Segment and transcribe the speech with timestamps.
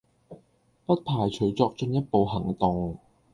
[0.87, 2.97] 不排除作進一步行動